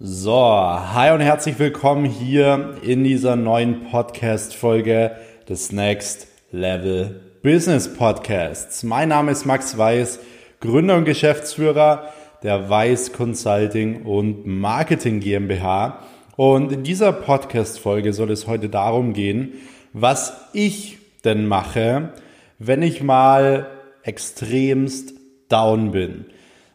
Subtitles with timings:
[0.00, 5.16] So, hi und herzlich willkommen hier in dieser neuen Podcast-Folge
[5.48, 8.84] des Next Level Business Podcasts.
[8.84, 10.20] Mein Name ist Max Weiß,
[10.60, 12.12] Gründer und Geschäftsführer
[12.44, 16.04] der Weiß Consulting und Marketing GmbH.
[16.36, 19.54] Und in dieser Podcast-Folge soll es heute darum gehen,
[19.92, 22.12] was ich denn mache,
[22.60, 23.66] wenn ich mal
[24.04, 25.14] extremst
[25.48, 26.26] down bin.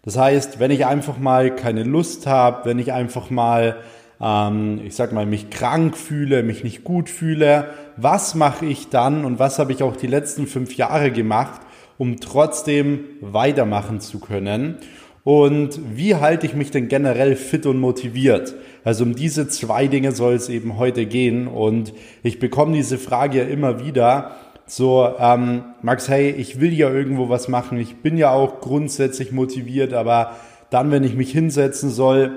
[0.04, 3.78] Das heißt, wenn ich einfach mal keine Lust habe, wenn ich einfach mal,
[4.22, 9.24] ähm, ich sag mal, mich krank fühle, mich nicht gut fühle, was mache ich dann
[9.24, 11.62] und was habe ich auch die letzten fünf Jahre gemacht,
[11.98, 14.78] um trotzdem weitermachen zu können?
[15.24, 18.56] Und wie halte ich mich denn generell fit und motiviert?
[18.84, 21.48] Also um diese zwei Dinge soll es eben heute gehen.
[21.48, 21.94] Und
[22.24, 24.36] ich bekomme diese Frage ja immer wieder
[24.66, 29.32] so, ähm, Max, hey, ich will ja irgendwo was machen, ich bin ja auch grundsätzlich
[29.32, 30.32] motiviert, aber
[30.70, 32.32] dann, wenn ich mich hinsetzen soll,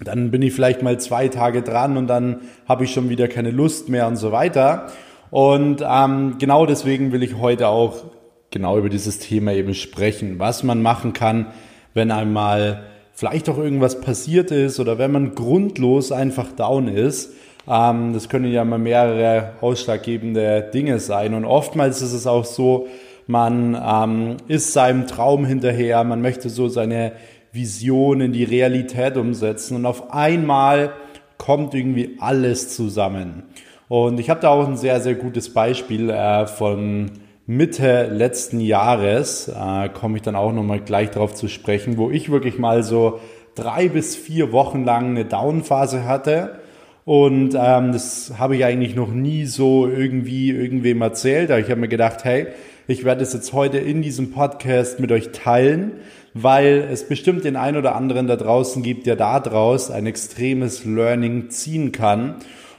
[0.00, 3.50] dann bin ich vielleicht mal zwei Tage dran und dann habe ich schon wieder keine
[3.50, 4.86] Lust mehr und so weiter.
[5.30, 8.04] Und ähm, genau deswegen will ich heute auch
[8.50, 11.48] genau über dieses Thema eben sprechen, was man machen kann,
[11.94, 17.32] wenn einmal vielleicht auch irgendwas passiert ist oder wenn man grundlos einfach down ist
[17.68, 21.34] das können ja mal mehrere ausschlaggebende Dinge sein.
[21.34, 22.88] Und oftmals ist es auch so,
[23.26, 27.12] man ähm, ist seinem Traum hinterher, man möchte so seine
[27.52, 30.92] Vision in die Realität umsetzen und auf einmal
[31.36, 33.42] kommt irgendwie alles zusammen.
[33.88, 37.10] Und ich habe da auch ein sehr, sehr gutes Beispiel äh, von
[37.46, 42.30] Mitte letzten Jahres, äh, komme ich dann auch nochmal gleich darauf zu sprechen, wo ich
[42.30, 43.20] wirklich mal so
[43.54, 46.60] drei bis vier Wochen lang eine Downphase hatte
[47.08, 51.50] und ähm, das habe ich eigentlich noch nie so irgendwie irgendwem erzählt.
[51.50, 52.48] Aber ich habe mir gedacht, hey,
[52.86, 55.92] ich werde es jetzt heute in diesem Podcast mit euch teilen,
[56.34, 60.84] weil es bestimmt den einen oder anderen da draußen gibt, der da draus ein extremes
[60.84, 62.34] Learning ziehen kann.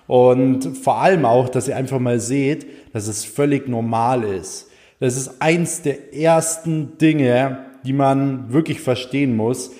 [0.05, 4.69] Und vor allem auch, dass ihr einfach mal seht, dass es völlig normal ist.
[4.99, 9.71] Das ist eins der ersten Dinge, die man wirklich verstehen muss.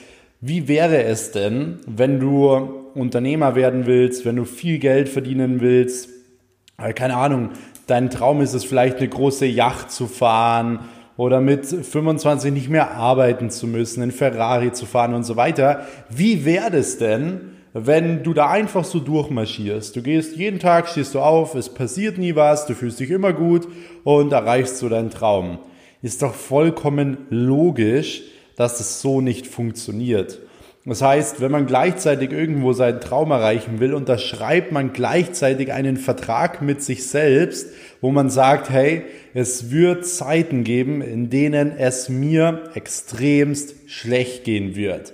[0.41, 6.09] Wie wäre es denn, wenn du Unternehmer werden willst, wenn du viel Geld verdienen willst,
[6.77, 7.49] äh, keine Ahnung,
[7.87, 10.79] dein Traum ist es vielleicht eine große Yacht zu fahren
[11.17, 15.85] oder mit 25 nicht mehr arbeiten zu müssen, in Ferrari zu fahren und so weiter.
[16.09, 19.95] Wie wäre es denn, wenn du da einfach so durchmarschierst?
[19.95, 23.33] Du gehst jeden Tag, stehst du auf, es passiert nie was, du fühlst dich immer
[23.33, 23.67] gut
[24.03, 25.59] und erreichst so deinen Traum.
[26.01, 28.23] Ist doch vollkommen logisch,
[28.55, 30.39] dass es so nicht funktioniert.
[30.85, 36.61] Das heißt, wenn man gleichzeitig irgendwo seinen Traum erreichen will, unterschreibt man gleichzeitig einen Vertrag
[36.61, 37.67] mit sich selbst,
[37.99, 39.03] wo man sagt, hey,
[39.33, 45.13] es wird Zeiten geben, in denen es mir extremst schlecht gehen wird.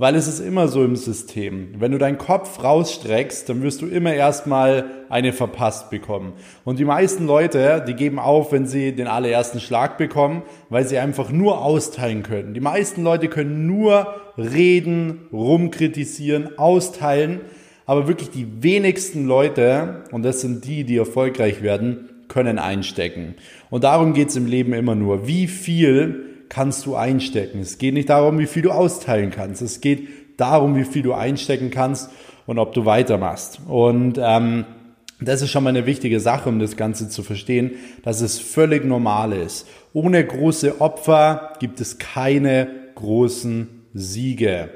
[0.00, 1.74] Weil es ist immer so im System.
[1.78, 6.34] Wenn du deinen Kopf rausstreckst, dann wirst du immer erstmal eine verpasst bekommen.
[6.64, 10.98] Und die meisten Leute, die geben auf, wenn sie den allerersten Schlag bekommen, weil sie
[10.98, 12.54] einfach nur austeilen können.
[12.54, 17.40] Die meisten Leute können nur reden, rumkritisieren, austeilen.
[17.84, 23.34] Aber wirklich die wenigsten Leute, und das sind die, die erfolgreich werden, können einstecken.
[23.68, 25.26] Und darum geht's im Leben immer nur.
[25.26, 27.60] Wie viel kannst du einstecken.
[27.60, 29.62] Es geht nicht darum, wie viel du austeilen kannst.
[29.62, 32.10] Es geht darum, wie viel du einstecken kannst
[32.46, 33.60] und ob du weitermachst.
[33.68, 34.64] Und ähm,
[35.20, 37.72] das ist schon mal eine wichtige Sache, um das Ganze zu verstehen,
[38.02, 39.66] dass es völlig normal ist.
[39.92, 44.70] Ohne große Opfer gibt es keine großen Siege.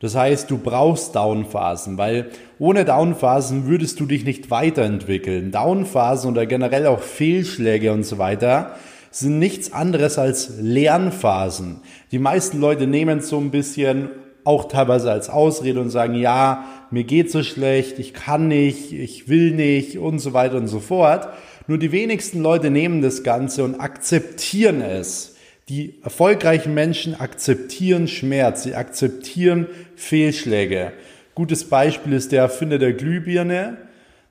[0.00, 2.30] Das heißt, du brauchst Downphasen, weil
[2.60, 5.50] ohne Downphasen würdest du dich nicht weiterentwickeln.
[5.50, 8.76] Downphasen oder generell auch Fehlschläge und so weiter
[9.10, 11.80] sind nichts anderes als Lernphasen.
[12.12, 14.10] Die meisten Leute nehmen es so ein bisschen
[14.44, 19.28] auch teilweise als Ausrede und sagen, ja, mir geht so schlecht, ich kann nicht, ich
[19.28, 21.28] will nicht und so weiter und so fort.
[21.66, 25.36] Nur die wenigsten Leute nehmen das Ganze und akzeptieren es.
[25.68, 29.66] Die erfolgreichen Menschen akzeptieren Schmerz, sie akzeptieren
[29.96, 30.92] Fehlschläge.
[31.34, 33.76] Gutes Beispiel ist der Erfinder der Glühbirne.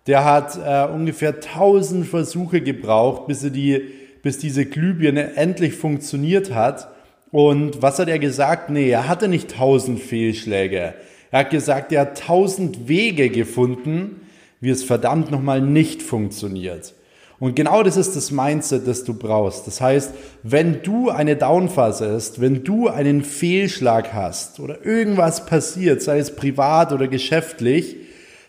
[0.08, 3.84] Der hat äh, ungefähr 1000 Versuche gebraucht, bis er die
[4.28, 6.90] bis diese Glühbirne endlich funktioniert hat.
[7.32, 8.70] Und was hat er gesagt?
[8.70, 10.96] Nee, er hatte nicht tausend Fehlschläge.
[11.32, 14.20] Er hat gesagt, er hat tausend Wege gefunden,
[14.60, 16.94] wie es verdammt nochmal nicht funktioniert.
[17.40, 19.66] Und genau das ist das Mindset, das du brauchst.
[19.66, 20.14] Das heißt,
[20.44, 26.36] wenn du eine Downphase hast, wenn du einen Fehlschlag hast oder irgendwas passiert, sei es
[26.36, 27.96] privat oder geschäftlich,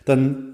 [0.03, 0.48] dann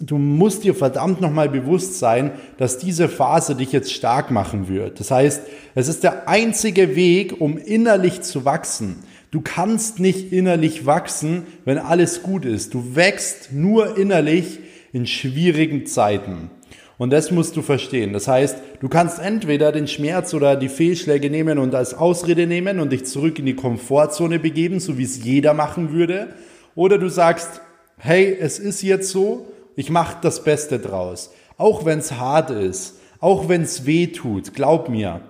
[0.00, 5.00] du musst dir verdammt nochmal bewusst sein, dass diese Phase dich jetzt stark machen wird.
[5.00, 5.42] Das heißt,
[5.74, 8.96] es ist der einzige Weg, um innerlich zu wachsen.
[9.30, 12.74] Du kannst nicht innerlich wachsen, wenn alles gut ist.
[12.74, 14.60] Du wächst nur innerlich
[14.92, 16.50] in schwierigen Zeiten.
[16.98, 18.12] Und das musst du verstehen.
[18.12, 22.80] Das heißt, du kannst entweder den Schmerz oder die Fehlschläge nehmen und als Ausrede nehmen
[22.80, 26.28] und dich zurück in die Komfortzone begeben, so wie es jeder machen würde.
[26.74, 27.60] Oder du sagst,
[27.98, 31.32] hey, es ist jetzt so, ich mache das Beste draus.
[31.58, 35.20] Auch wenn es hart ist, auch wenn es weh tut, glaub mir,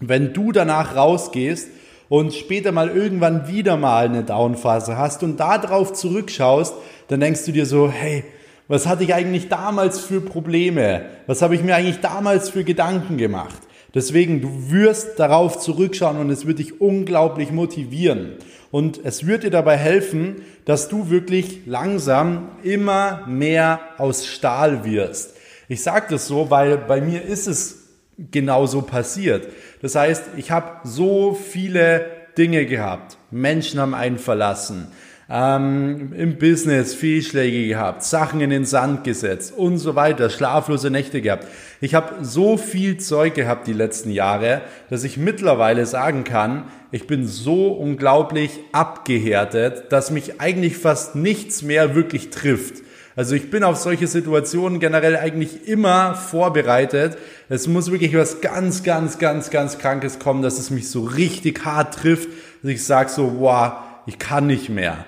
[0.00, 1.68] wenn du danach rausgehst
[2.08, 6.74] und später mal irgendwann wieder mal eine Downphase hast und darauf zurückschaust,
[7.08, 8.24] dann denkst du dir so, hey,
[8.66, 11.06] was hatte ich eigentlich damals für Probleme?
[11.26, 13.58] Was habe ich mir eigentlich damals für Gedanken gemacht?
[13.94, 18.34] Deswegen, du wirst darauf zurückschauen und es wird dich unglaublich motivieren.
[18.70, 25.34] Und es wird dir dabei helfen, dass du wirklich langsam immer mehr aus Stahl wirst.
[25.68, 27.88] Ich sage das so, weil bei mir ist es
[28.30, 29.48] genauso passiert.
[29.80, 32.06] Das heißt, ich habe so viele
[32.36, 33.16] Dinge gehabt.
[33.30, 34.88] Menschen haben einen verlassen
[35.30, 41.20] ähm, im Business Fehlschläge gehabt, Sachen in den Sand gesetzt und so weiter, schlaflose Nächte
[41.20, 41.46] gehabt.
[41.80, 47.06] Ich habe so viel Zeug gehabt die letzten Jahre, dass ich mittlerweile sagen kann, ich
[47.06, 52.82] bin so unglaublich abgehärtet, dass mich eigentlich fast nichts mehr wirklich trifft.
[53.14, 57.18] Also ich bin auf solche Situationen generell eigentlich immer vorbereitet.
[57.48, 61.64] Es muss wirklich was ganz, ganz, ganz, ganz Krankes kommen, dass es mich so richtig
[61.64, 62.28] hart trifft,
[62.62, 63.72] dass ich sage so, wow,
[64.06, 65.04] ich kann nicht mehr.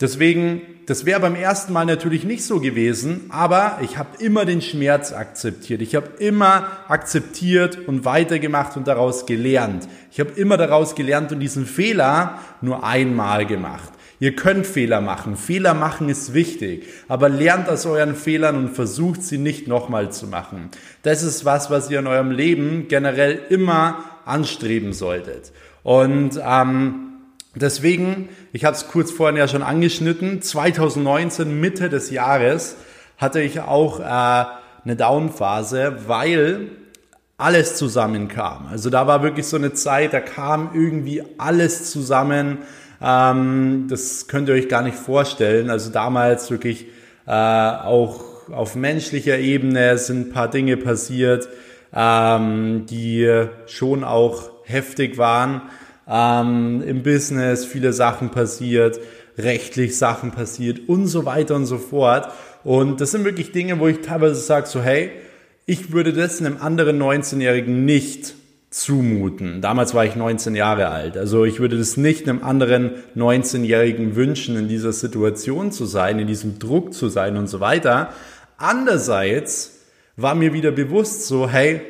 [0.00, 4.62] Deswegen, das wäre beim ersten Mal natürlich nicht so gewesen, aber ich habe immer den
[4.62, 5.82] Schmerz akzeptiert.
[5.82, 9.88] Ich habe immer akzeptiert und weitergemacht und daraus gelernt.
[10.12, 13.92] Ich habe immer daraus gelernt und diesen Fehler nur einmal gemacht.
[14.20, 15.36] Ihr könnt Fehler machen.
[15.36, 16.86] Fehler machen ist wichtig.
[17.06, 20.70] Aber lernt aus euren Fehlern und versucht sie nicht nochmal zu machen.
[21.02, 25.52] Das ist was, was ihr in eurem Leben generell immer anstreben solltet.
[25.84, 27.07] Und ähm,
[27.58, 32.76] Deswegen, ich habe es kurz vorhin ja schon angeschnitten, 2019, Mitte des Jahres,
[33.16, 34.02] hatte ich auch äh,
[34.84, 36.70] eine Downphase, weil
[37.36, 38.66] alles zusammenkam.
[38.70, 42.58] Also da war wirklich so eine Zeit, da kam irgendwie alles zusammen.
[43.00, 45.70] Ähm, das könnt ihr euch gar nicht vorstellen.
[45.70, 46.86] Also damals wirklich
[47.26, 51.48] äh, auch auf menschlicher Ebene sind ein paar Dinge passiert,
[51.94, 55.62] ähm, die schon auch heftig waren
[56.08, 58.98] ähm, im Business viele Sachen passiert,
[59.36, 62.32] rechtlich Sachen passiert und so weiter und so fort.
[62.64, 65.10] Und das sind wirklich Dinge, wo ich teilweise sage, so hey,
[65.66, 68.34] ich würde das einem anderen 19-Jährigen nicht
[68.70, 69.60] zumuten.
[69.60, 71.16] Damals war ich 19 Jahre alt.
[71.16, 76.26] Also ich würde das nicht einem anderen 19-Jährigen wünschen, in dieser Situation zu sein, in
[76.26, 78.12] diesem Druck zu sein und so weiter.
[78.56, 79.80] Andererseits
[80.16, 81.80] war mir wieder bewusst so, hey,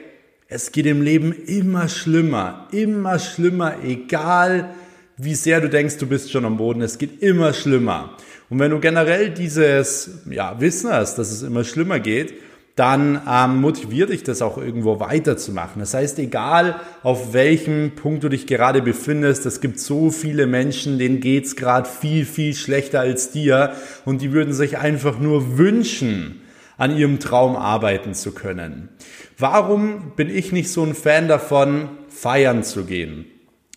[0.49, 4.71] es geht im Leben immer schlimmer, immer schlimmer, egal
[5.19, 6.81] wie sehr du denkst, du bist schon am Boden.
[6.81, 8.17] Es geht immer schlimmer.
[8.49, 12.33] Und wenn du generell dieses ja, Wissen hast, dass es immer schlimmer geht,
[12.77, 15.81] dann ähm, motiviert dich das auch irgendwo weiterzumachen.
[15.81, 20.99] Das heißt, egal auf welchem Punkt du dich gerade befindest, es gibt so viele Menschen,
[20.99, 23.73] denen geht's gerade viel, viel schlechter als dir
[24.05, 26.41] und die würden sich einfach nur wünschen,
[26.79, 28.89] an ihrem Traum arbeiten zu können.
[29.37, 33.27] Warum bin ich nicht so ein Fan davon, feiern zu gehen?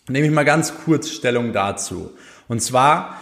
[0.08, 2.12] Nehme ich mal ganz kurz Stellung dazu.
[2.48, 3.20] Und zwar,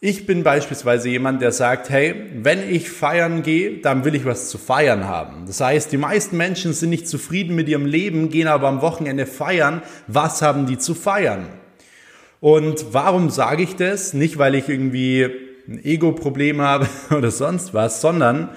[0.00, 4.48] ich bin beispielsweise jemand, der sagt, hey, wenn ich feiern gehe, dann will ich was
[4.48, 5.46] zu feiern haben.
[5.46, 9.26] Das heißt, die meisten Menschen sind nicht zufrieden mit ihrem Leben, gehen aber am Wochenende
[9.26, 9.82] feiern.
[10.06, 11.46] Was haben die zu feiern?
[12.40, 14.12] Und warum sage ich das?
[14.12, 15.28] Nicht, weil ich irgendwie
[15.66, 18.50] ein Ego-Problem habe oder sonst was, sondern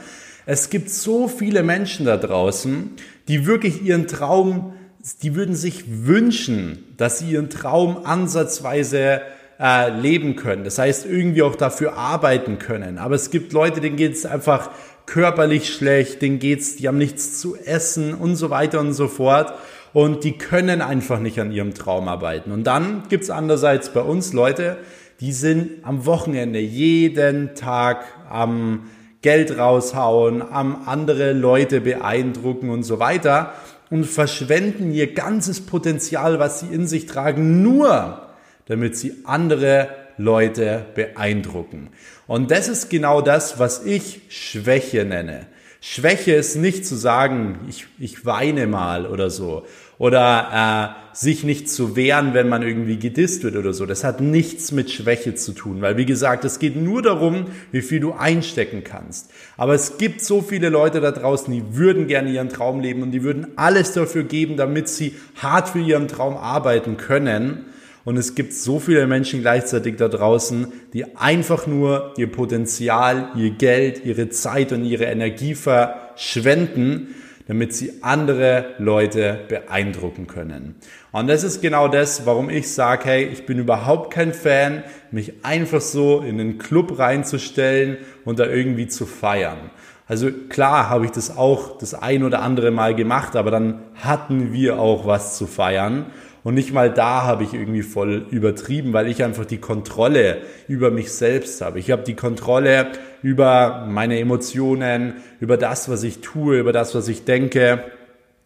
[0.52, 2.90] es gibt so viele Menschen da draußen,
[3.28, 4.74] die wirklich ihren Traum,
[5.22, 9.22] die würden sich wünschen, dass sie ihren Traum ansatzweise
[9.60, 10.64] äh, leben können.
[10.64, 12.98] Das heißt, irgendwie auch dafür arbeiten können.
[12.98, 14.72] Aber es gibt Leute, denen geht es einfach
[15.06, 19.54] körperlich schlecht, denen geht's, die haben nichts zu essen und so weiter und so fort.
[19.94, 22.52] Und die können einfach nicht an ihrem Traum arbeiten.
[22.52, 24.78] Und dann gibt's andererseits bei uns Leute,
[25.20, 28.88] die sind am Wochenende jeden Tag am
[29.22, 33.54] Geld raushauen, am andere Leute beeindrucken und so weiter
[33.90, 38.28] und verschwenden ihr ganzes Potenzial, was sie in sich tragen, nur
[38.66, 41.90] damit sie andere Leute beeindrucken.
[42.28, 45.48] Und das ist genau das, was ich Schwäche nenne.
[45.82, 49.66] Schwäche ist nicht zu sagen, ich, ich weine mal oder so.
[49.98, 53.86] Oder äh, sich nicht zu wehren, wenn man irgendwie gedisst wird oder so.
[53.86, 55.82] Das hat nichts mit Schwäche zu tun.
[55.82, 59.32] Weil, wie gesagt, es geht nur darum, wie viel du einstecken kannst.
[59.58, 63.12] Aber es gibt so viele Leute da draußen, die würden gerne ihren Traum leben und
[63.12, 67.66] die würden alles dafür geben, damit sie hart für ihren Traum arbeiten können.
[68.10, 73.52] Und es gibt so viele Menschen gleichzeitig da draußen, die einfach nur ihr Potenzial, ihr
[73.52, 77.14] Geld, ihre Zeit und ihre Energie verschwenden,
[77.48, 80.74] damit sie andere Leute beeindrucken können.
[81.12, 85.46] Und das ist genau das, warum ich sage, hey, ich bin überhaupt kein Fan, mich
[85.46, 89.70] einfach so in einen Club reinzustellen und da irgendwie zu feiern.
[90.08, 94.52] Also klar habe ich das auch das ein oder andere Mal gemacht, aber dann hatten
[94.52, 96.08] wir auch was zu feiern.
[96.44, 100.90] Und nicht mal da habe ich irgendwie voll übertrieben, weil ich einfach die Kontrolle über
[100.90, 101.80] mich selbst habe.
[101.80, 102.88] Ich habe die Kontrolle
[103.22, 107.84] über meine Emotionen, über das, was ich tue, über das, was ich denke.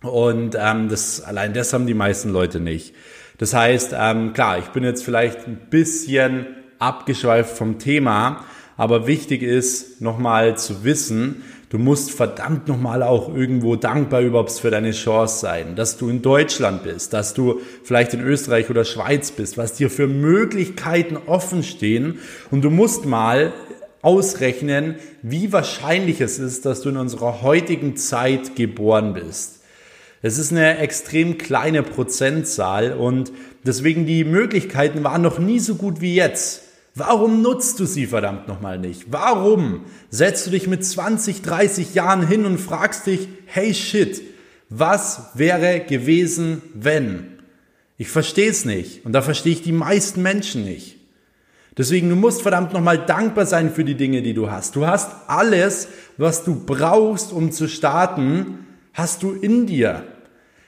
[0.01, 2.95] Und ähm, das allein das haben die meisten Leute nicht.
[3.37, 6.47] Das heißt, ähm, klar, ich bin jetzt vielleicht ein bisschen
[6.79, 8.43] abgeschweift vom Thema,
[8.75, 11.43] aber wichtig ist nochmal zu wissen,
[11.73, 16.21] Du musst verdammt nochmal auch irgendwo dankbar überhaupt für deine Chance sein, dass du in
[16.21, 21.63] Deutschland bist, dass du vielleicht in Österreich oder Schweiz bist, was dir für Möglichkeiten offen
[21.63, 22.19] stehen.
[22.51, 23.53] Und du musst mal
[24.03, 29.61] ausrechnen, wie wahrscheinlich es ist, dass du in unserer heutigen Zeit geboren bist.
[30.21, 33.31] Es ist eine extrem kleine Prozentzahl und
[33.65, 36.62] deswegen die Möglichkeiten waren noch nie so gut wie jetzt.
[36.95, 39.11] Warum nutzt du sie verdammt nochmal nicht?
[39.11, 44.21] Warum setzt du dich mit 20, 30 Jahren hin und fragst dich, hey shit,
[44.69, 47.39] was wäre gewesen, wenn?
[47.97, 50.97] Ich verstehe es nicht und da verstehe ich die meisten Menschen nicht.
[51.75, 54.75] Deswegen, du musst verdammt nochmal dankbar sein für die Dinge, die du hast.
[54.75, 60.03] Du hast alles, was du brauchst, um zu starten, hast du in dir.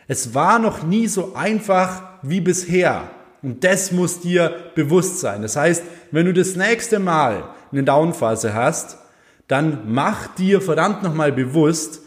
[0.07, 3.11] Es war noch nie so einfach wie bisher.
[3.45, 5.43] Und das muss dir bewusst sein.
[5.43, 8.97] Das heißt, wenn du das nächste Mal eine Downphase hast,
[9.47, 12.01] dann mach dir verdammt nochmal bewusst,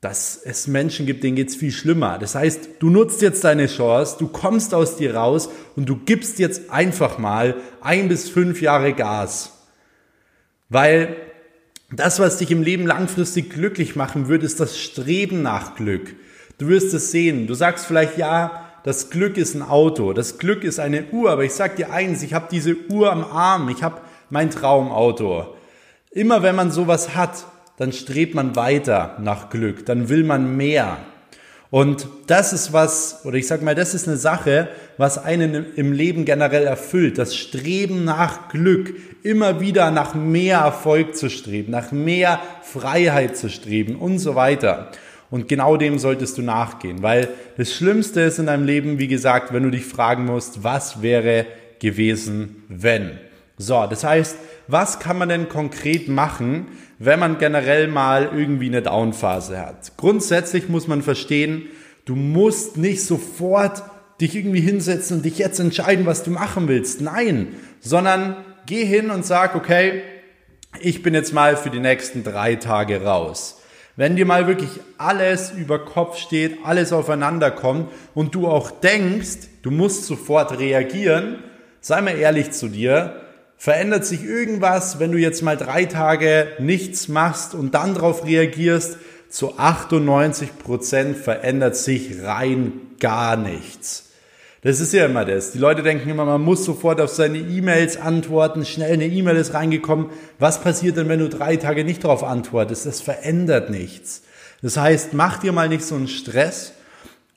[0.00, 2.18] dass es Menschen gibt, denen geht's viel schlimmer.
[2.18, 6.38] Das heißt, du nutzt jetzt deine Chance, du kommst aus dir raus und du gibst
[6.38, 9.64] jetzt einfach mal ein bis fünf Jahre Gas.
[10.68, 11.16] Weil
[11.90, 16.14] das, was dich im Leben langfristig glücklich machen wird, ist das Streben nach Glück.
[16.58, 17.48] Du wirst es sehen.
[17.48, 21.42] Du sagst vielleicht, ja, das Glück ist ein Auto, das Glück ist eine Uhr, aber
[21.42, 24.00] ich sag dir eins, ich habe diese Uhr am Arm, ich habe
[24.30, 25.56] mein Traumauto.
[26.12, 27.46] Immer wenn man sowas hat,
[27.78, 30.98] dann strebt man weiter nach Glück, dann will man mehr.
[31.70, 35.90] Und das ist was, oder ich sag mal, das ist eine Sache, was einen im
[35.90, 37.18] Leben generell erfüllt.
[37.18, 43.50] Das Streben nach Glück, immer wieder nach mehr Erfolg zu streben, nach mehr Freiheit zu
[43.50, 44.92] streben und so weiter.
[45.36, 47.28] Und genau dem solltest du nachgehen, weil
[47.58, 51.44] das Schlimmste ist in deinem Leben, wie gesagt, wenn du dich fragen musst, was wäre
[51.78, 53.18] gewesen, wenn.
[53.58, 58.80] So, das heißt, was kann man denn konkret machen, wenn man generell mal irgendwie eine
[58.80, 59.98] Downphase hat?
[59.98, 61.66] Grundsätzlich muss man verstehen,
[62.06, 63.82] du musst nicht sofort
[64.22, 67.02] dich irgendwie hinsetzen und dich jetzt entscheiden, was du machen willst.
[67.02, 67.48] Nein,
[67.80, 70.00] sondern geh hin und sag, okay,
[70.80, 73.60] ich bin jetzt mal für die nächsten drei Tage raus.
[73.98, 79.48] Wenn dir mal wirklich alles über Kopf steht, alles aufeinander kommt und du auch denkst,
[79.62, 81.38] du musst sofort reagieren,
[81.80, 83.22] sei mal ehrlich zu dir,
[83.56, 88.98] verändert sich irgendwas, wenn du jetzt mal drei Tage nichts machst und dann darauf reagierst,
[89.30, 94.05] zu 98 Prozent verändert sich rein gar nichts.
[94.66, 95.52] Das ist ja immer das.
[95.52, 98.64] Die Leute denken immer, man muss sofort auf seine E-Mails antworten.
[98.64, 100.10] Schnell eine E-Mail ist reingekommen.
[100.40, 102.84] Was passiert denn, wenn du drei Tage nicht darauf antwortest?
[102.84, 104.24] Das verändert nichts.
[104.62, 106.72] Das heißt, mach dir mal nicht so einen Stress.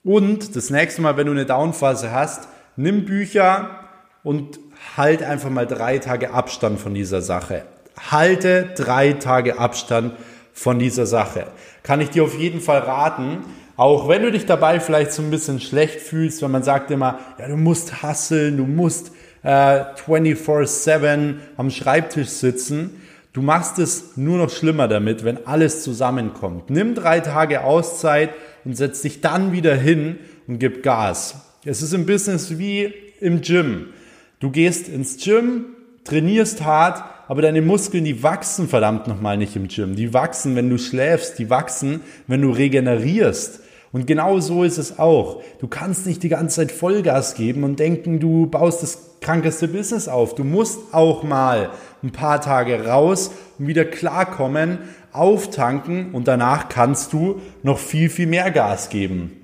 [0.04, 3.82] Und das nächste Mal, wenn du eine Downphase hast, nimm Bücher
[4.24, 4.60] und
[4.98, 7.62] halt einfach mal drei Tage Abstand von dieser Sache.
[8.10, 10.14] Halte drei Tage Abstand
[10.52, 11.46] von dieser Sache.
[11.84, 13.44] Kann ich dir auf jeden Fall raten.
[13.80, 17.18] Auch wenn du dich dabei vielleicht so ein bisschen schlecht fühlst, wenn man sagt immer,
[17.40, 23.00] ja, du musst hasseln, du musst äh, 24-7 am Schreibtisch sitzen.
[23.32, 26.70] Du machst es nur noch schlimmer damit, wenn alles zusammenkommt.
[26.70, 28.32] Nimm drei Tage Auszeit
[28.66, 31.36] und setz dich dann wieder hin und gib Gas.
[31.64, 33.94] Es ist im Business wie im Gym.
[34.42, 35.68] Du gehst ins Gym,
[36.04, 39.96] trainierst hart, aber deine Muskeln, die wachsen verdammt nochmal nicht im Gym.
[39.96, 43.62] Die wachsen, wenn du schläfst, die wachsen, wenn du regenerierst.
[43.92, 45.42] Und genau so ist es auch.
[45.60, 50.08] Du kannst nicht die ganze Zeit Vollgas geben und denken, du baust das krankeste Business
[50.08, 50.36] auf.
[50.36, 51.72] Du musst auch mal
[52.04, 54.80] ein paar Tage raus und wieder klarkommen,
[55.12, 59.36] auftanken und danach kannst du noch viel, viel mehr Gas geben.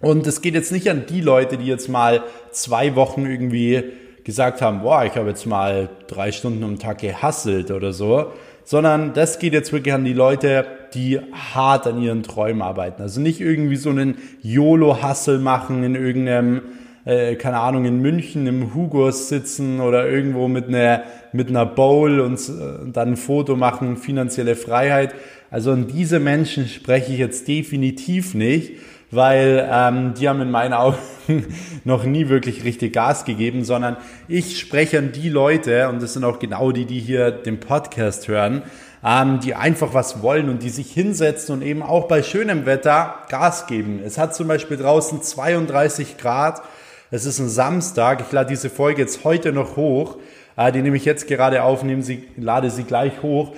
[0.00, 3.82] Und es geht jetzt nicht an die Leute, die jetzt mal zwei Wochen irgendwie
[4.22, 9.12] gesagt haben, boah, ich habe jetzt mal drei Stunden am Tag gehasselt oder so, sondern
[9.12, 13.02] das geht jetzt wirklich an die Leute, die hart an ihren Träumen arbeiten.
[13.02, 16.62] Also nicht irgendwie so einen YOLO-Hustle machen in irgendeinem
[17.08, 22.20] äh, keine Ahnung, in München im Hugos sitzen oder irgendwo mit einer, mit einer Bowl
[22.20, 25.14] und äh, dann ein Foto machen, finanzielle Freiheit.
[25.50, 28.72] Also an diese Menschen spreche ich jetzt definitiv nicht,
[29.10, 30.98] weil ähm, die haben in meinen Augen
[31.84, 33.96] noch nie wirklich richtig Gas gegeben, sondern
[34.28, 38.28] ich spreche an die Leute, und das sind auch genau die, die hier den Podcast
[38.28, 38.62] hören,
[39.04, 43.14] ähm, die einfach was wollen und die sich hinsetzen und eben auch bei schönem Wetter
[43.28, 44.00] Gas geben.
[44.04, 46.62] Es hat zum Beispiel draußen 32 Grad.
[47.10, 48.20] Es ist ein Samstag.
[48.26, 50.18] Ich lade diese Folge jetzt heute noch hoch.
[50.56, 53.52] Äh, die nehme ich jetzt gerade auf, nehme sie, lade sie gleich hoch.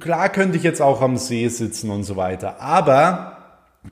[0.00, 2.60] Klar könnte ich jetzt auch am See sitzen und so weiter.
[2.60, 3.35] Aber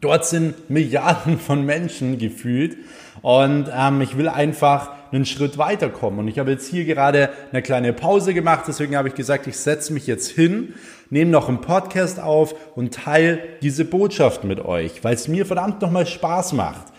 [0.01, 2.77] dort sind Milliarden von Menschen gefühlt.
[3.23, 6.21] Und ähm, ich will einfach einen Schritt weiterkommen.
[6.21, 9.57] Und ich habe jetzt hier gerade eine kleine Pause gemacht, deswegen habe ich gesagt, ich
[9.57, 10.75] setze mich jetzt hin,
[11.11, 15.81] nehme noch einen Podcast auf und teile diese Botschaft mit euch, weil es mir verdammt
[15.81, 16.94] nochmal Spaß macht.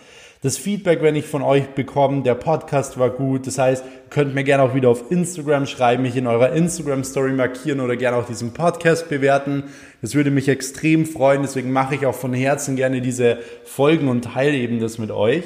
[0.46, 3.48] Das Feedback, wenn ich von euch bekomme, der Podcast war gut.
[3.48, 7.32] Das heißt, könnt mir gerne auch wieder auf Instagram schreiben, mich in eurer Instagram Story
[7.32, 9.64] markieren oder gerne auch diesen Podcast bewerten.
[10.02, 11.42] Das würde mich extrem freuen.
[11.42, 15.42] Deswegen mache ich auch von Herzen gerne diese Folgen und teile eben das mit euch.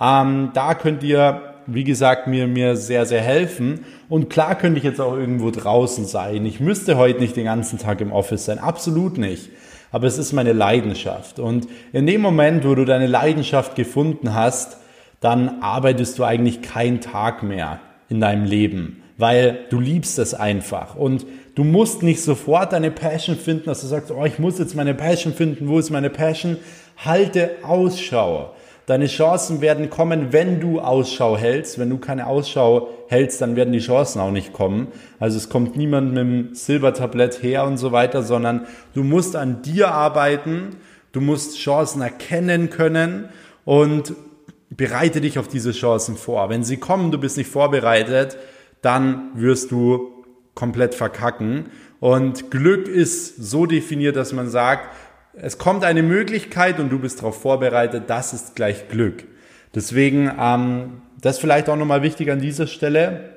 [0.00, 3.84] Ähm, da könnt ihr wie gesagt, mir, mir sehr, sehr helfen.
[4.08, 6.46] Und klar könnte ich jetzt auch irgendwo draußen sein.
[6.46, 8.60] Ich müsste heute nicht den ganzen Tag im Office sein.
[8.60, 9.50] Absolut nicht.
[9.90, 11.38] Aber es ist meine Leidenschaft.
[11.38, 14.78] Und in dem Moment, wo du deine Leidenschaft gefunden hast,
[15.20, 20.94] dann arbeitest du eigentlich keinen Tag mehr in deinem Leben, weil du liebst es einfach.
[20.96, 24.76] Und du musst nicht sofort deine Passion finden, dass du sagst, oh, ich muss jetzt
[24.76, 25.68] meine Passion finden.
[25.68, 26.58] Wo ist meine Passion?
[27.04, 28.54] Halte Ausschau.
[28.86, 31.78] Deine Chancen werden kommen, wenn du Ausschau hältst.
[31.78, 34.88] Wenn du keine Ausschau hältst, dann werden die Chancen auch nicht kommen.
[35.18, 39.62] Also es kommt niemand mit dem Silbertablett her und so weiter, sondern du musst an
[39.62, 40.76] dir arbeiten.
[41.12, 43.28] Du musst Chancen erkennen können
[43.64, 44.14] und
[44.70, 46.50] bereite dich auf diese Chancen vor.
[46.50, 48.36] Wenn sie kommen, du bist nicht vorbereitet,
[48.82, 51.70] dann wirst du komplett verkacken.
[52.00, 54.94] Und Glück ist so definiert, dass man sagt,
[55.34, 59.24] es kommt eine Möglichkeit und du bist darauf vorbereitet, das ist gleich Glück.
[59.76, 63.28] Deswegen, ähm, das vielleicht auch nochmal wichtig an dieser Stelle.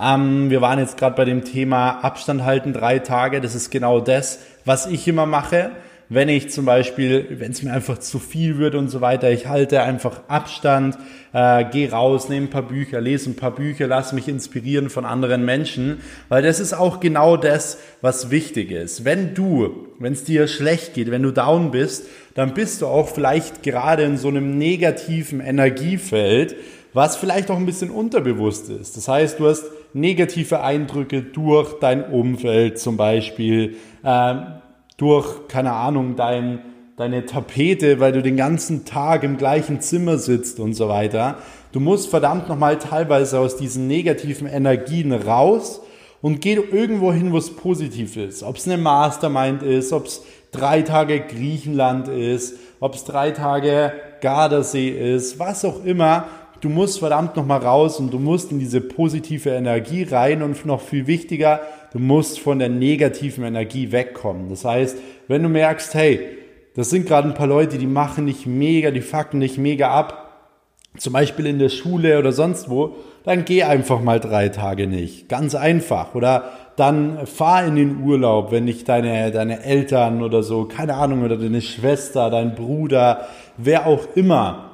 [0.00, 3.42] Ähm, wir waren jetzt gerade bei dem Thema Abstand halten, drei Tage.
[3.42, 5.70] Das ist genau das, was ich immer mache
[6.08, 9.46] wenn ich zum Beispiel, wenn es mir einfach zu viel wird und so weiter, ich
[9.46, 10.98] halte einfach Abstand,
[11.32, 15.04] äh, gehe raus, nehme ein paar Bücher, lese ein paar Bücher, lasse mich inspirieren von
[15.04, 19.04] anderen Menschen, weil das ist auch genau das, was wichtig ist.
[19.04, 23.08] Wenn du, wenn es dir schlecht geht, wenn du down bist, dann bist du auch
[23.08, 26.56] vielleicht gerade in so einem negativen Energiefeld,
[26.92, 28.96] was vielleicht auch ein bisschen unterbewusst ist.
[28.96, 29.64] Das heißt, du hast
[29.94, 33.76] negative Eindrücke durch dein Umfeld zum Beispiel.
[34.04, 34.34] Äh,
[34.96, 36.60] durch, keine Ahnung, dein,
[36.96, 41.38] deine Tapete, weil du den ganzen Tag im gleichen Zimmer sitzt und so weiter.
[41.72, 45.80] Du musst verdammt nochmal teilweise aus diesen negativen Energien raus
[46.22, 48.42] und geh irgendwo hin, wo es positiv ist.
[48.42, 53.92] Ob es eine Mastermind ist, ob es drei Tage Griechenland ist, ob es drei Tage
[54.20, 56.26] Gardasee ist, was auch immer.
[56.60, 60.80] Du musst verdammt nochmal raus und du musst in diese positive Energie rein und noch
[60.80, 61.60] viel wichtiger,
[61.94, 64.50] du musst von der negativen Energie wegkommen.
[64.50, 66.20] Das heißt, wenn du merkst, hey,
[66.74, 70.20] das sind gerade ein paar Leute, die machen nicht mega, die fucken nicht mega ab,
[70.98, 75.28] zum Beispiel in der Schule oder sonst wo, dann geh einfach mal drei Tage nicht.
[75.28, 76.14] Ganz einfach.
[76.14, 81.24] Oder dann fahr in den Urlaub, wenn nicht deine, deine Eltern oder so, keine Ahnung,
[81.24, 84.70] oder deine Schwester, dein Bruder, wer auch immer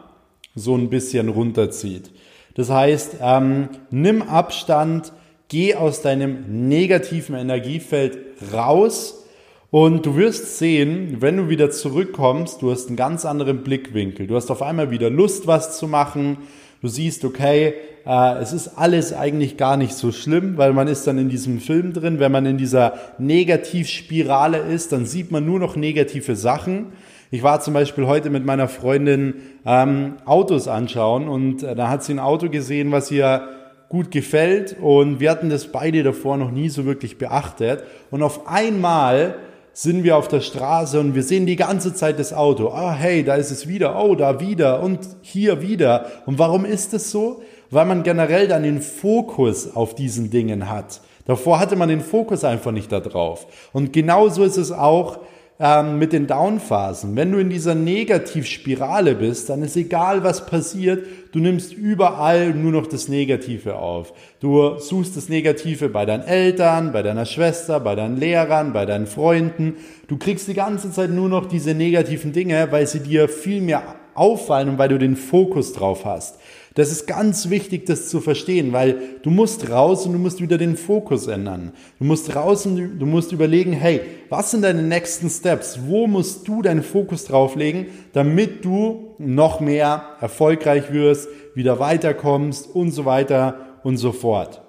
[0.54, 2.10] so ein bisschen runterzieht.
[2.54, 5.12] Das heißt, ähm, nimm Abstand,
[5.50, 8.18] Geh aus deinem negativen Energiefeld
[8.52, 9.26] raus
[9.72, 14.28] und du wirst sehen, wenn du wieder zurückkommst, du hast einen ganz anderen Blickwinkel.
[14.28, 16.36] Du hast auf einmal wieder Lust, was zu machen.
[16.82, 17.74] Du siehst, okay,
[18.06, 21.58] äh, es ist alles eigentlich gar nicht so schlimm, weil man ist dann in diesem
[21.58, 22.20] Film drin.
[22.20, 26.92] Wenn man in dieser Negativspirale ist, dann sieht man nur noch negative Sachen.
[27.32, 29.34] Ich war zum Beispiel heute mit meiner Freundin
[29.66, 33.48] ähm, Autos anschauen und äh, da hat sie ein Auto gesehen, was ihr
[33.90, 38.46] gut gefällt und wir hatten das beide davor noch nie so wirklich beachtet und auf
[38.46, 39.34] einmal
[39.72, 42.68] sind wir auf der Straße und wir sehen die ganze Zeit das Auto.
[42.68, 44.02] Ah, hey, da ist es wieder.
[44.02, 46.06] Oh, da wieder und hier wieder.
[46.26, 47.42] Und warum ist das so?
[47.70, 51.00] Weil man generell dann den Fokus auf diesen Dingen hat.
[51.24, 53.46] Davor hatte man den Fokus einfach nicht da drauf.
[53.72, 55.20] Und genauso ist es auch
[55.60, 57.14] ähm, mit den Downphasen.
[57.14, 62.72] Wenn du in dieser Negativspirale bist, dann ist egal, was passiert, du nimmst überall nur
[62.72, 64.14] noch das Negative auf.
[64.40, 69.06] Du suchst das Negative bei deinen Eltern, bei deiner Schwester, bei deinen Lehrern, bei deinen
[69.06, 69.76] Freunden.
[70.08, 73.82] Du kriegst die ganze Zeit nur noch diese negativen Dinge, weil sie dir viel mehr
[74.14, 76.39] auffallen und weil du den Fokus drauf hast.
[76.74, 80.56] Das ist ganz wichtig, das zu verstehen, weil du musst raus und du musst wieder
[80.56, 81.72] den Fokus ändern.
[81.98, 85.80] Du musst raus und du musst überlegen, hey, was sind deine nächsten Steps?
[85.86, 92.92] Wo musst du deinen Fokus drauflegen, damit du noch mehr erfolgreich wirst, wieder weiterkommst und
[92.92, 94.62] so weiter und so fort.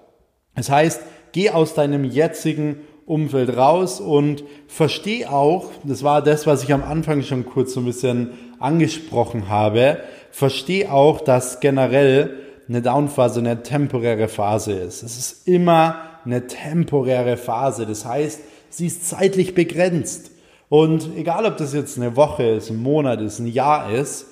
[0.56, 6.64] Das heißt, geh aus deinem jetzigen Umfeld raus und versteh auch, das war das, was
[6.64, 10.00] ich am Anfang schon kurz so ein bisschen angesprochen habe,
[10.32, 15.04] versteh auch, dass generell eine Downphase eine temporäre Phase ist.
[15.04, 17.86] Es ist immer eine temporäre Phase.
[17.86, 20.32] Das heißt, sie ist zeitlich begrenzt.
[20.70, 24.28] Und egal, ob das jetzt eine Woche ist, ein Monat ist, ein Jahr ist,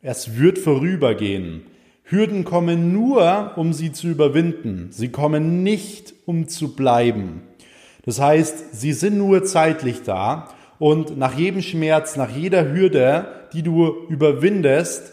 [0.00, 1.66] es wird vorübergehen.
[2.04, 4.88] Hürden kommen nur, um sie zu überwinden.
[4.90, 7.42] Sie kommen nicht, um zu bleiben.
[8.04, 10.48] Das heißt, sie sind nur zeitlich da
[10.78, 13.26] und nach jedem Schmerz, nach jeder Hürde,
[13.56, 15.12] die du überwindest,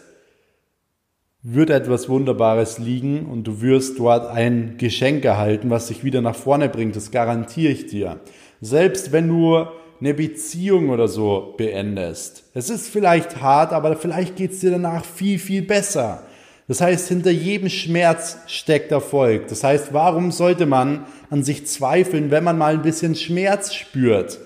[1.42, 6.36] wird etwas Wunderbares liegen und du wirst dort ein Geschenk erhalten, was dich wieder nach
[6.36, 6.94] vorne bringt.
[6.94, 8.20] Das garantiere ich dir.
[8.60, 9.66] Selbst wenn du
[10.00, 12.44] eine Beziehung oder so beendest.
[12.52, 16.22] Es ist vielleicht hart, aber vielleicht geht es dir danach viel, viel besser.
[16.68, 19.48] Das heißt, hinter jedem Schmerz steckt Erfolg.
[19.48, 24.38] Das heißt, warum sollte man an sich zweifeln, wenn man mal ein bisschen Schmerz spürt?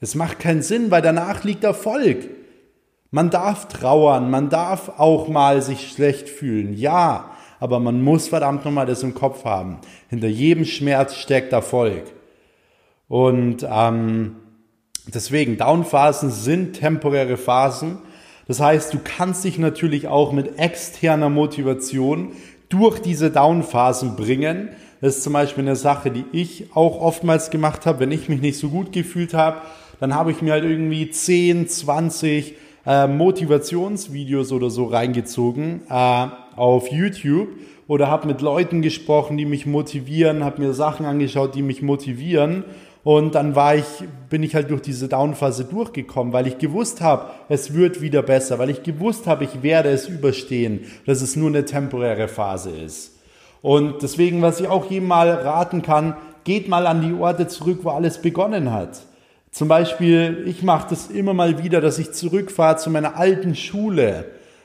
[0.00, 2.28] Es macht keinen Sinn, weil danach liegt Erfolg.
[3.14, 8.64] Man darf trauern, man darf auch mal sich schlecht fühlen, ja, aber man muss verdammt
[8.64, 9.78] nochmal das im Kopf haben.
[10.10, 12.02] Hinter jedem Schmerz steckt Erfolg.
[13.06, 14.36] Und ähm,
[15.06, 17.98] deswegen, Downphasen sind temporäre Phasen
[18.46, 22.32] das heißt, du kannst dich natürlich auch mit externer Motivation
[22.68, 24.70] durch diese Downphasen bringen.
[25.00, 28.40] Das ist zum Beispiel eine Sache, die ich auch oftmals gemacht habe, wenn ich mich
[28.40, 29.62] nicht so gut gefühlt habe.
[30.00, 36.90] Dann habe ich mir halt irgendwie 10, 20 äh, Motivationsvideos oder so reingezogen äh, auf
[36.90, 37.48] YouTube
[37.86, 42.64] oder habe mit Leuten gesprochen, die mich motivieren, habe mir Sachen angeschaut, die mich motivieren
[43.04, 43.84] und dann war ich,
[44.30, 48.58] bin ich halt durch diese Downphase durchgekommen, weil ich gewusst habe, es wird wieder besser,
[48.58, 53.12] weil ich gewusst habe, ich werde es überstehen, dass es nur eine temporäre Phase ist.
[53.60, 57.80] Und deswegen, was ich auch jedem mal raten kann, geht mal an die Orte zurück,
[57.82, 59.02] wo alles begonnen hat.
[59.54, 64.24] Zum Beispiel, ich mache das immer mal wieder, dass ich zurückfahre zu meiner alten Schule,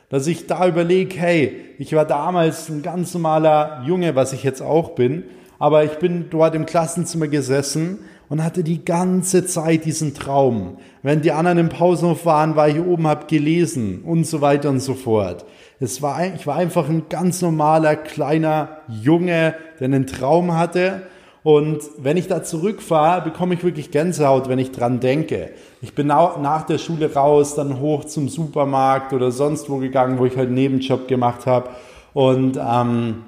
[0.10, 4.64] dass ich da überlege, hey, ich war damals ein ganz normaler Junge, was ich jetzt
[4.64, 5.26] auch bin,
[5.60, 8.00] aber ich bin dort im Klassenzimmer gesessen
[8.30, 10.80] und hatte die ganze Zeit diesen Traum.
[11.04, 14.80] Wenn die anderen im Pausenhof waren, war ich oben, hab gelesen und so weiter und
[14.80, 15.46] so fort.
[15.80, 21.04] Es war, ich war einfach ein ganz normaler kleiner Junge, der einen Traum hatte.
[21.44, 25.52] Und wenn ich da zurückfahre, bekomme ich wirklich Gänsehaut, wenn ich dran denke.
[25.82, 30.26] Ich bin nach der Schule raus, dann hoch zum Supermarkt oder sonst wo gegangen, wo
[30.26, 31.70] ich halt einen Nebenjob gemacht habe.
[32.14, 33.24] Und ähm,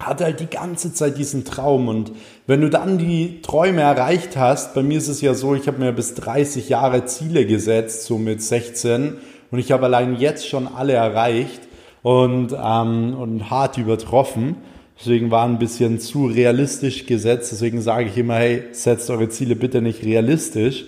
[0.00, 2.12] hatte halt die ganze Zeit diesen Traum und
[2.46, 5.78] wenn du dann die Träume erreicht hast, bei mir ist es ja so, ich habe
[5.78, 9.16] mir bis 30 Jahre Ziele gesetzt, so mit 16
[9.50, 11.62] und ich habe allein jetzt schon alle erreicht
[12.02, 14.56] und, ähm, und hart übertroffen.
[14.98, 17.52] Deswegen war ein bisschen zu realistisch gesetzt.
[17.52, 20.84] Deswegen sage ich immer, hey, setzt eure Ziele bitte nicht realistisch.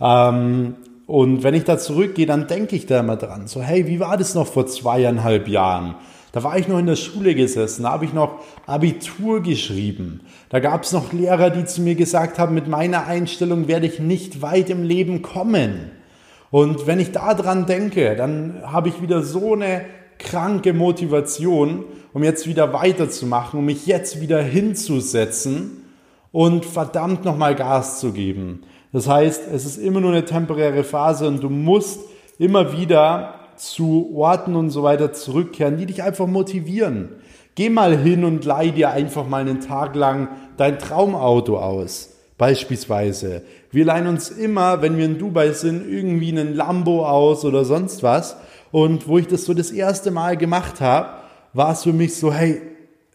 [0.00, 0.74] Ähm,
[1.06, 3.46] und wenn ich da zurückgehe, dann denke ich da immer dran.
[3.46, 5.96] So, hey, wie war das noch vor zweieinhalb Jahren?
[6.32, 10.22] Da war ich noch in der Schule gesessen, da habe ich noch Abitur geschrieben.
[10.48, 14.00] Da gab es noch Lehrer, die zu mir gesagt haben, mit meiner Einstellung werde ich
[14.00, 15.90] nicht weit im Leben kommen.
[16.50, 19.82] Und wenn ich daran denke, dann habe ich wieder so eine
[20.18, 25.84] kranke Motivation, um jetzt wieder weiterzumachen, um mich jetzt wieder hinzusetzen
[26.30, 28.62] und verdammt nochmal Gas zu geben.
[28.92, 32.00] Das heißt, es ist immer nur eine temporäre Phase und du musst
[32.38, 37.10] immer wieder zu Orten und so weiter zurückkehren, die dich einfach motivieren.
[37.54, 42.16] Geh mal hin und leih dir einfach mal einen Tag lang dein Traumauto aus.
[42.38, 43.42] Beispielsweise.
[43.70, 48.02] Wir leihen uns immer, wenn wir in Dubai sind, irgendwie einen Lambo aus oder sonst
[48.02, 48.36] was.
[48.72, 51.21] Und wo ich das so das erste Mal gemacht habe,
[51.52, 52.60] war es für mich so, hey,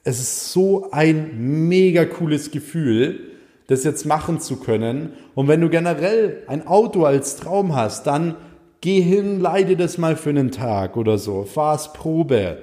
[0.03, 3.19] es ist so ein mega cooles Gefühl,
[3.67, 5.13] das jetzt machen zu können.
[5.35, 8.35] Und wenn du generell ein Auto als Traum hast, dann
[8.81, 12.59] Geh hin, leide das mal für einen Tag oder so, fahr's Probe.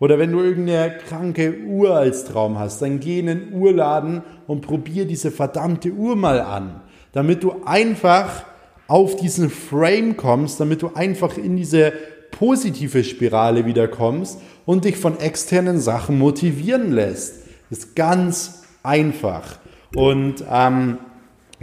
[0.00, 4.62] Oder wenn du irgendeine kranke Uhr als Traum hast, dann geh in den Uhrladen und
[4.62, 6.80] probier diese verdammte Uhr mal an,
[7.12, 8.44] damit du einfach
[8.86, 11.92] auf diesen Frame kommst, damit du einfach in diese
[12.30, 17.36] positive Spirale wieder kommst und dich von externen Sachen motivieren lässt.
[17.70, 19.56] Ist ganz einfach.
[19.94, 20.98] Und ähm,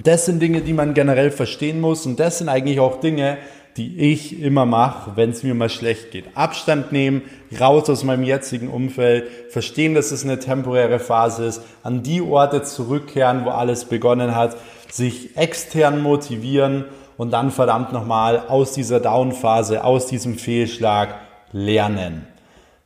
[0.04, 3.38] das sind Dinge, die man generell verstehen muss und das sind eigentlich auch Dinge,
[3.78, 6.36] die ich immer mache, wenn es mir mal schlecht geht.
[6.36, 7.22] Abstand nehmen,
[7.60, 12.64] raus aus meinem jetzigen Umfeld, verstehen, dass es eine temporäre Phase ist, an die Orte
[12.64, 14.58] zurückkehren, wo alles begonnen hat,
[14.90, 16.86] sich extern motivieren
[17.18, 21.14] und dann verdammt nochmal aus dieser Down-Phase, aus diesem Fehlschlag
[21.52, 22.26] lernen.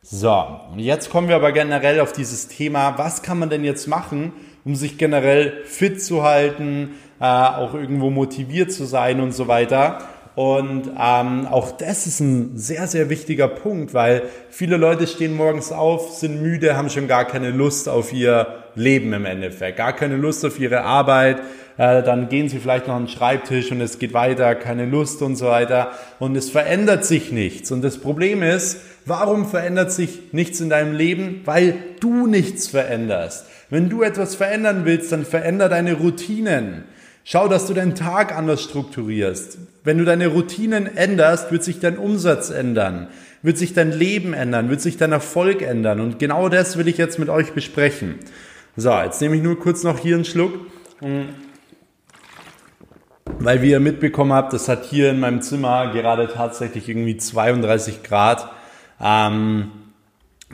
[0.02, 0.34] So,
[0.72, 4.32] und jetzt kommen wir aber generell auf dieses Thema, was kann man denn jetzt machen,
[4.64, 10.00] um sich generell fit zu halten, äh, auch irgendwo motiviert zu sein und so weiter.
[10.36, 15.74] Und ähm, auch das ist ein sehr, sehr wichtiger Punkt, weil viele Leute stehen morgens
[15.74, 20.16] auf, sind müde, haben schon gar keine Lust auf ihr Leben im Endeffekt, gar keine
[20.16, 21.42] Lust auf ihre Arbeit.
[21.80, 25.22] Äh, dann gehen sie vielleicht noch an den Schreibtisch und es geht weiter, keine Lust
[25.22, 25.94] und so weiter.
[26.20, 27.72] Und es verändert sich nichts.
[27.72, 31.42] Und das Problem ist, warum verändert sich nichts in deinem Leben?
[31.46, 33.46] Weil du nichts veränderst.
[33.70, 36.84] Wenn du etwas verändern willst, dann veränder deine Routinen.
[37.24, 39.58] Schau, dass du deinen Tag anders strukturierst.
[39.86, 43.08] Wenn du deine Routinen änderst, wird sich dein Umsatz ändern,
[43.42, 46.02] wird sich dein Leben ändern, wird sich dein Erfolg ändern.
[46.02, 48.16] Und genau das will ich jetzt mit euch besprechen.
[48.76, 50.60] So, jetzt nehme ich nur kurz noch hier einen Schluck.
[53.38, 58.02] Weil wie ihr mitbekommen habt, das hat hier in meinem Zimmer gerade tatsächlich irgendwie 32
[58.02, 58.50] Grad.
[59.00, 59.72] Ähm,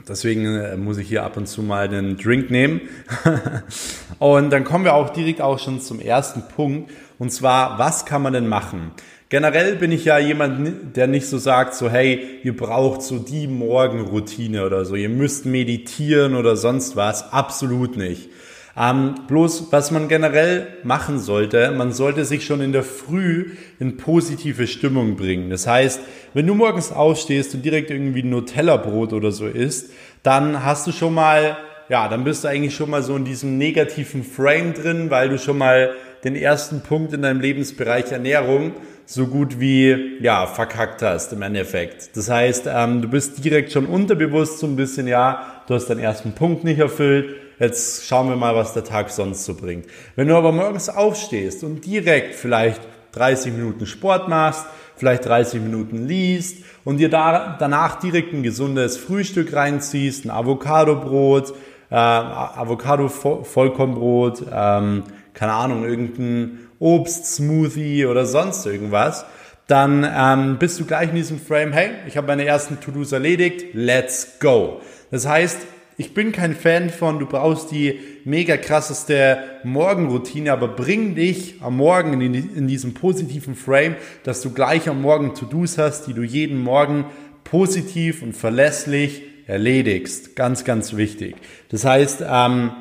[0.08, 2.82] Deswegen äh, muss ich hier ab und zu mal einen Drink nehmen.
[4.18, 6.90] und dann kommen wir auch direkt auch schon zum ersten Punkt.
[7.18, 8.92] Und zwar, was kann man denn machen?
[9.28, 13.48] Generell bin ich ja jemand, der nicht so sagt, so hey, ihr braucht so die
[13.48, 17.32] Morgenroutine oder so, ihr müsst meditieren oder sonst was.
[17.32, 18.30] Absolut nicht.
[18.78, 23.96] Ähm, bloß, was man generell machen sollte, man sollte sich schon in der Früh in
[23.96, 25.48] positive Stimmung bringen.
[25.48, 26.00] Das heißt,
[26.34, 30.92] wenn du morgens aufstehst und direkt irgendwie ein Nutella-Brot oder so isst, dann hast du
[30.92, 31.56] schon mal,
[31.88, 35.38] ja, dann bist du eigentlich schon mal so in diesem negativen Frame drin, weil du
[35.38, 38.72] schon mal den ersten Punkt in deinem Lebensbereich Ernährung
[39.06, 42.14] so gut wie ja verkackt hast im Endeffekt.
[42.14, 46.00] Das heißt, ähm, du bist direkt schon unterbewusst so ein bisschen, ja, du hast deinen
[46.00, 49.86] ersten Punkt nicht erfüllt jetzt schauen wir mal, was der Tag sonst so bringt.
[50.14, 52.80] Wenn du aber morgens aufstehst und direkt vielleicht
[53.12, 54.66] 30 Minuten Sport machst,
[54.96, 61.54] vielleicht 30 Minuten liest und dir da, danach direkt ein gesundes Frühstück reinziehst, ein Avocadobrot,
[61.90, 69.24] äh, Avocado-Vollkornbrot, ähm, keine Ahnung, irgendein Obst-Smoothie oder sonst irgendwas,
[69.66, 73.74] dann ähm, bist du gleich in diesem Frame, hey, ich habe meine ersten To-Dos erledigt,
[73.74, 74.80] let's go.
[75.10, 75.58] Das heißt,
[75.98, 81.78] ich bin kein Fan von, du brauchst die mega krasseste Morgenroutine, aber bring dich am
[81.78, 86.22] Morgen in, in diesem positiven Frame, dass du gleich am Morgen To-Dos hast, die du
[86.22, 87.06] jeden Morgen
[87.44, 90.36] positiv und verlässlich erledigst.
[90.36, 91.36] Ganz, ganz wichtig.
[91.70, 92.72] Das heißt, ähm,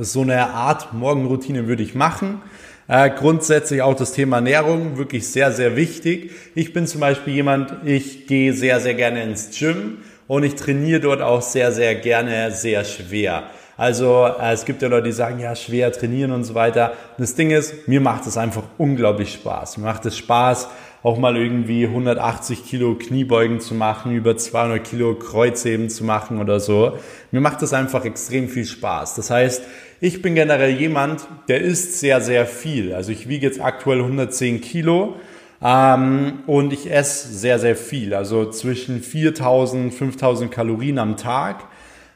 [0.00, 2.42] so eine Art Morgenroutine würde ich machen.
[2.88, 6.32] Äh, grundsätzlich auch das Thema Ernährung, wirklich sehr, sehr wichtig.
[6.54, 11.00] Ich bin zum Beispiel jemand, ich gehe sehr, sehr gerne ins Gym und ich trainiere
[11.00, 13.44] dort auch sehr, sehr gerne sehr schwer.
[13.76, 16.92] Also äh, es gibt ja Leute, die sagen, ja, schwer trainieren und so weiter.
[17.16, 19.78] Das Ding ist, mir macht es einfach unglaublich Spaß.
[19.78, 20.68] Mir macht es Spaß,
[21.02, 26.58] auch mal irgendwie 180 Kilo Kniebeugen zu machen, über 200 Kilo Kreuzheben zu machen oder
[26.58, 26.98] so.
[27.30, 29.14] Mir macht das einfach extrem viel Spaß.
[29.14, 29.62] Das heißt,
[30.00, 32.94] ich bin generell jemand, der isst sehr, sehr viel.
[32.94, 35.14] Also ich wiege jetzt aktuell 110 Kilo
[35.62, 41.64] ähm, und ich esse sehr, sehr viel, also zwischen 4000, 5000 Kalorien am Tag.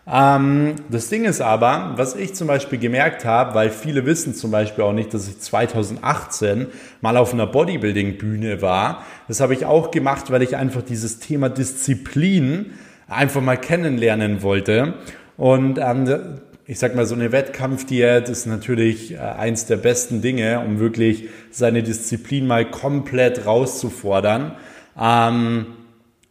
[0.06, 4.50] Ähm, das Ding ist aber, was ich zum Beispiel gemerkt habe, weil viele wissen zum
[4.50, 6.66] Beispiel auch nicht, dass ich 2018
[7.00, 9.04] mal auf einer Bodybuilding-Bühne war.
[9.28, 12.72] Das habe ich auch gemacht, weil ich einfach dieses Thema Disziplin
[13.08, 14.94] einfach mal kennenlernen wollte.
[15.36, 20.60] Und ähm, ich sag mal, so eine Wettkampfdiät ist natürlich äh, eins der besten Dinge,
[20.60, 24.56] um wirklich seine Disziplin mal komplett rauszufordern.
[24.98, 25.66] Ähm,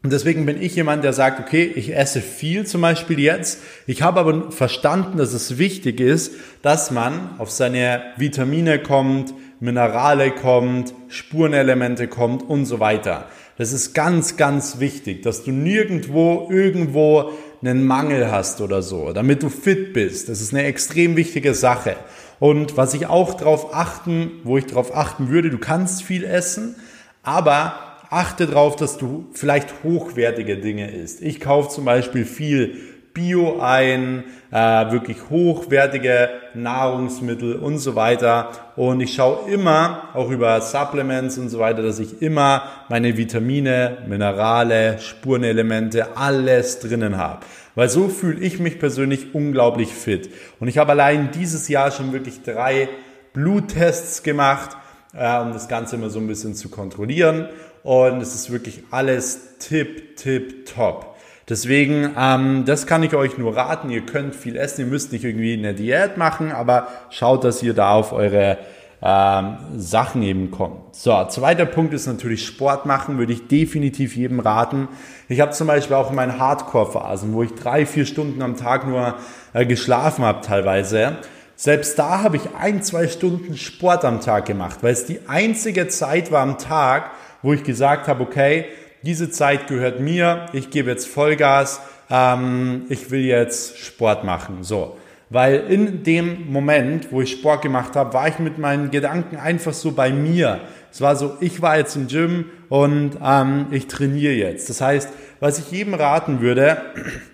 [0.04, 3.62] und deswegen bin ich jemand, der sagt, okay, ich esse viel zum Beispiel jetzt.
[3.86, 10.32] Ich habe aber verstanden, dass es wichtig ist, dass man auf seine Vitamine kommt, Minerale
[10.32, 13.28] kommt, Spurenelemente kommt und so weiter.
[13.58, 19.44] Das ist ganz, ganz wichtig, dass du nirgendwo irgendwo einen Mangel hast oder so, damit
[19.44, 20.30] du fit bist.
[20.30, 21.96] Das ist eine extrem wichtige Sache.
[22.40, 26.76] Und was ich auch darauf achten, wo ich darauf achten würde, du kannst viel essen,
[27.24, 27.76] aber
[28.10, 31.22] achte darauf, dass du vielleicht hochwertige Dinge isst.
[31.22, 32.78] Ich kaufe zum Beispiel viel
[33.14, 38.52] Bio ein, äh, wirklich hochwertige Nahrungsmittel und so weiter.
[38.76, 43.98] Und ich schaue immer, auch über Supplements und so weiter, dass ich immer meine Vitamine,
[44.08, 47.46] Minerale, Spurenelemente, alles drinnen habe.
[47.76, 50.30] Weil so fühle ich mich persönlich unglaublich fit.
[50.60, 52.90] Und ich habe allein dieses Jahr schon wirklich drei
[53.34, 54.78] Bluttests gemacht,
[55.14, 57.50] äh, um das Ganze immer so ein bisschen zu kontrollieren.
[57.84, 61.11] und es ist wirklich alles tip, tip, top.
[61.52, 63.90] Deswegen, ähm, das kann ich euch nur raten.
[63.90, 67.74] Ihr könnt viel essen, ihr müsst nicht irgendwie eine Diät machen, aber schaut, dass ihr
[67.74, 68.58] da auf eure
[69.02, 70.96] ähm, Sachen eben kommt.
[70.96, 74.88] So, zweiter Punkt ist natürlich Sport machen, würde ich definitiv jedem raten.
[75.28, 79.16] Ich habe zum Beispiel auch meine Hardcore-Phasen, wo ich drei, vier Stunden am Tag nur
[79.52, 81.18] äh, geschlafen habe teilweise.
[81.58, 85.90] Selbst da habe ich ein, zwei Stunden Sport am Tag gemacht, weil es die einzige
[85.90, 87.12] Zeit war am Tag,
[87.42, 88.68] wo ich gesagt habe, okay,
[89.04, 94.64] diese Zeit gehört mir, ich gebe jetzt Vollgas, ähm, ich will jetzt Sport machen.
[94.64, 94.98] So.
[95.30, 99.74] Weil in dem Moment, wo ich Sport gemacht habe, war ich mit meinen Gedanken einfach
[99.74, 100.60] so bei mir.
[100.92, 104.70] Es war so, ich war jetzt im Gym und ähm, ich trainiere jetzt.
[104.70, 105.10] Das heißt,
[105.40, 106.82] was ich jedem raten würde,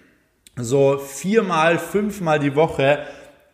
[0.56, 3.00] so viermal, fünfmal die Woche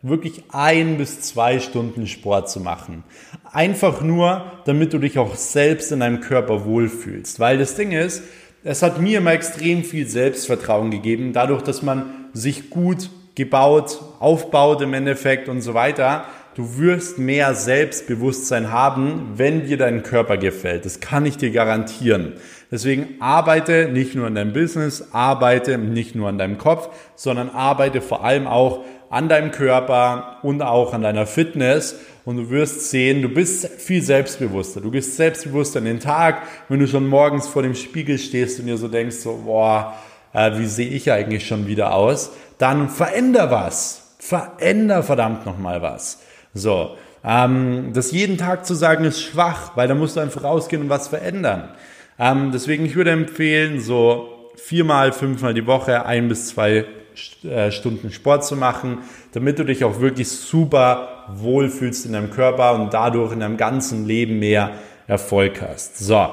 [0.04, 3.04] wirklich ein bis zwei Stunden Sport zu machen.
[3.50, 7.40] Einfach nur, damit du dich auch selbst in deinem Körper wohlfühlst.
[7.40, 8.22] Weil das Ding ist,
[8.62, 14.82] es hat mir immer extrem viel Selbstvertrauen gegeben, dadurch, dass man sich gut gebaut, aufbaut
[14.82, 16.26] im Endeffekt und so weiter.
[16.54, 20.84] Du wirst mehr Selbstbewusstsein haben, wenn dir dein Körper gefällt.
[20.84, 22.34] Das kann ich dir garantieren.
[22.70, 28.00] Deswegen arbeite nicht nur an deinem Business, arbeite nicht nur an deinem Kopf, sondern arbeite
[28.00, 31.96] vor allem auch an deinem Körper und auch an deiner Fitness.
[32.24, 34.80] Und du wirst sehen, du bist viel selbstbewusster.
[34.80, 38.66] Du gehst selbstbewusster in den Tag, wenn du schon morgens vor dem Spiegel stehst und
[38.66, 39.94] dir so denkst, so, boah,
[40.32, 42.32] äh, wie sehe ich eigentlich schon wieder aus?
[42.58, 44.16] Dann veränder was.
[44.18, 46.20] Veränder verdammt nochmal was.
[46.52, 46.96] So.
[47.24, 50.88] Ähm, das jeden Tag zu sagen ist schwach, weil da musst du einfach rausgehen und
[50.88, 51.68] was verändern.
[52.18, 58.44] Ähm, deswegen, ich würde empfehlen, so viermal, fünfmal die Woche ein bis zwei Stunden Sport
[58.44, 58.98] zu machen,
[59.32, 64.06] damit du dich auch wirklich super wohlfühlst in deinem Körper und dadurch in deinem ganzen
[64.06, 64.72] Leben mehr
[65.06, 65.98] Erfolg hast.
[65.98, 66.28] So.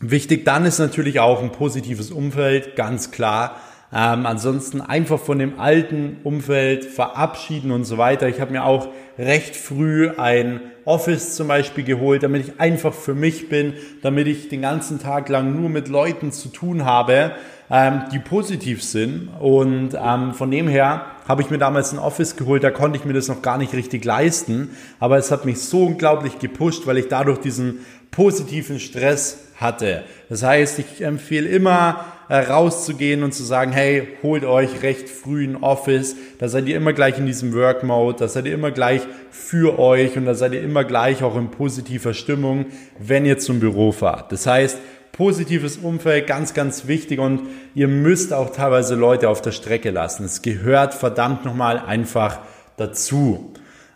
[0.00, 3.56] Wichtig dann ist natürlich auch ein positives Umfeld, ganz klar.
[3.90, 8.28] Ähm, ansonsten einfach von dem alten Umfeld verabschieden und so weiter.
[8.28, 13.14] Ich habe mir auch recht früh ein Office zum Beispiel geholt, damit ich einfach für
[13.14, 17.32] mich bin, damit ich den ganzen Tag lang nur mit Leuten zu tun habe,
[17.70, 19.28] ähm, die positiv sind.
[19.40, 23.06] Und ähm, von dem her habe ich mir damals ein Office geholt, da konnte ich
[23.06, 24.70] mir das noch gar nicht richtig leisten.
[25.00, 30.04] Aber es hat mich so unglaublich gepusht, weil ich dadurch diesen positiven Stress hatte.
[30.28, 35.56] Das heißt, ich empfehle immer, rauszugehen und zu sagen, hey, holt euch recht früh ein
[35.56, 39.02] Office, da seid ihr immer gleich in diesem Work Mode, da seid ihr immer gleich
[39.30, 42.66] für euch und da seid ihr immer gleich auch in positiver Stimmung,
[42.98, 44.30] wenn ihr zum Büro fahrt.
[44.32, 44.78] Das heißt,
[45.12, 50.24] positives Umfeld, ganz, ganz wichtig und ihr müsst auch teilweise Leute auf der Strecke lassen.
[50.24, 52.40] Es gehört verdammt nochmal einfach
[52.76, 53.52] dazu.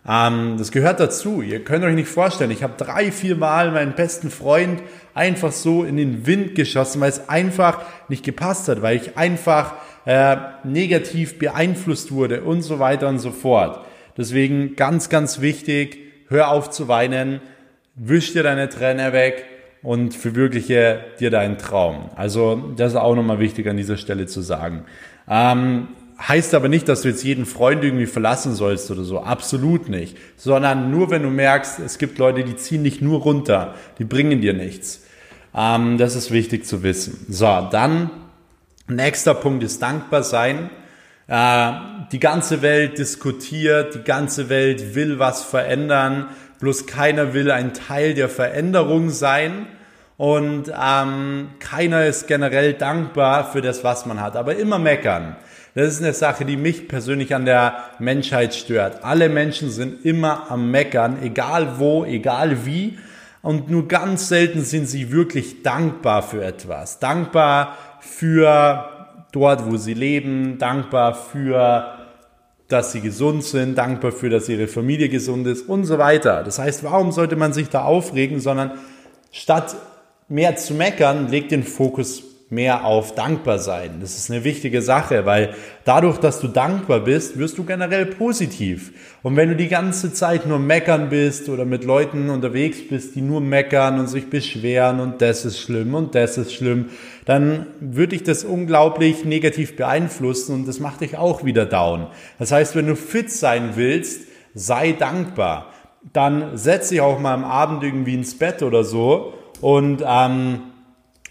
[0.07, 1.41] Ähm, das gehört dazu.
[1.41, 4.81] Ihr könnt euch nicht vorstellen, ich habe drei, vier Mal meinen besten Freund
[5.13, 9.75] einfach so in den Wind geschossen, weil es einfach nicht gepasst hat, weil ich einfach
[10.05, 13.85] äh, negativ beeinflusst wurde und so weiter und so fort.
[14.17, 17.41] Deswegen ganz, ganz wichtig, hör auf zu weinen,
[17.95, 19.45] wisch dir deine Träne weg
[19.81, 22.09] und verwirkliche dir deinen Traum.
[22.15, 24.85] Also das ist auch nochmal wichtig an dieser Stelle zu sagen.
[25.29, 25.89] Ähm,
[26.25, 29.19] Heißt aber nicht, dass du jetzt jeden Freund irgendwie verlassen sollst oder so.
[29.21, 30.17] Absolut nicht.
[30.37, 33.75] Sondern nur, wenn du merkst, es gibt Leute, die ziehen dich nur runter.
[33.99, 35.03] Die bringen dir nichts.
[35.53, 37.25] Ähm, das ist wichtig zu wissen.
[37.27, 38.09] So, dann
[38.87, 40.69] nächster Punkt ist dankbar sein.
[41.27, 41.71] Äh,
[42.13, 46.27] die ganze Welt diskutiert, die ganze Welt will was verändern.
[46.59, 49.67] Bloß keiner will ein Teil der Veränderung sein.
[50.15, 54.37] Und ähm, keiner ist generell dankbar für das, was man hat.
[54.37, 55.35] Aber immer meckern.
[55.75, 59.03] Das ist eine Sache, die mich persönlich an der Menschheit stört.
[59.03, 62.99] Alle Menschen sind immer am Meckern, egal wo, egal wie.
[63.41, 66.99] Und nur ganz selten sind sie wirklich dankbar für etwas.
[66.99, 68.87] Dankbar für
[69.31, 71.97] dort, wo sie leben, dankbar für
[72.73, 76.43] dass sie gesund sind, dankbar für, dass ihre Familie gesund ist und so weiter.
[76.43, 78.71] Das heißt, warum sollte man sich da aufregen, sondern
[79.31, 79.75] statt
[80.27, 83.97] mehr zu meckern, legt den Fokus mehr auf dankbar sein.
[83.99, 85.55] Das ist eine wichtige Sache, weil
[85.85, 88.91] dadurch, dass du dankbar bist, wirst du generell positiv.
[89.23, 93.21] Und wenn du die ganze Zeit nur meckern bist oder mit Leuten unterwegs bist, die
[93.21, 96.89] nur meckern und sich beschweren und das ist schlimm und das ist schlimm,
[97.25, 102.07] dann würde dich das unglaublich negativ beeinflussen und das macht dich auch wieder down.
[102.37, 105.73] Das heißt, wenn du fit sein willst, sei dankbar.
[106.11, 110.59] Dann setz dich auch mal am Abend irgendwie ins Bett oder so und ähm,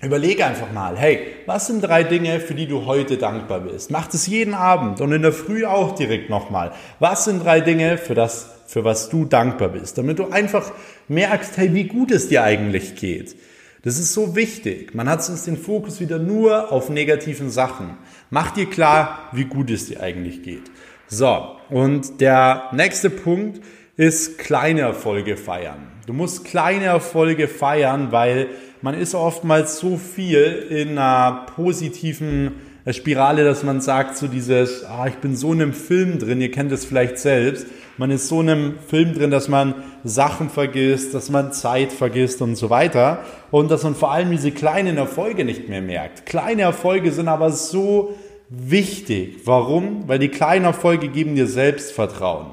[0.04, 3.92] Überlege einfach mal, hey, was sind drei Dinge, für die du heute dankbar bist?
[3.92, 6.72] Mach das jeden Abend und in der Früh auch direkt nochmal.
[6.98, 9.98] Was sind drei Dinge, für das, für was du dankbar bist?
[9.98, 10.72] Damit du einfach
[11.06, 13.36] merkst, hey, wie gut es dir eigentlich geht.
[13.84, 14.92] Das ist so wichtig.
[14.92, 17.96] Man hat sonst den Fokus wieder nur auf negativen Sachen.
[18.28, 20.64] Mach dir klar, wie gut es dir eigentlich geht.
[21.06, 23.60] So, und der nächste Punkt
[23.96, 25.92] ist kleine Erfolge feiern.
[26.06, 28.48] Du musst kleine Erfolge feiern, weil
[28.82, 32.52] man ist oftmals so viel in einer positiven
[32.90, 36.50] Spirale, dass man sagt, so dieses, ah, ich bin so in einem Film drin, ihr
[36.50, 37.66] kennt es vielleicht selbst,
[37.96, 42.42] man ist so in einem Film drin, dass man Sachen vergisst, dass man Zeit vergisst
[42.42, 43.20] und so weiter
[43.52, 46.26] und dass man vor allem diese kleinen Erfolge nicht mehr merkt.
[46.26, 48.16] Kleine Erfolge sind aber so
[48.48, 49.42] wichtig.
[49.44, 50.08] Warum?
[50.08, 52.46] Weil die kleinen Erfolge geben dir Selbstvertrauen.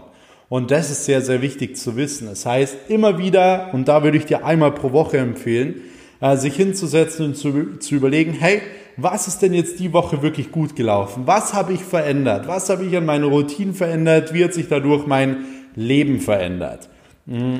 [0.49, 2.27] Und das ist sehr, sehr wichtig zu wissen.
[2.27, 5.81] Das heißt, immer wieder, und da würde ich dir einmal pro Woche empfehlen,
[6.21, 8.61] äh, sich hinzusetzen und zu, zu überlegen, hey,
[8.97, 11.23] was ist denn jetzt die Woche wirklich gut gelaufen?
[11.25, 12.47] Was habe ich verändert?
[12.47, 14.33] Was habe ich an meiner Routine verändert?
[14.33, 15.45] Wie hat sich dadurch mein
[15.75, 16.89] Leben verändert?
[17.25, 17.59] Mm.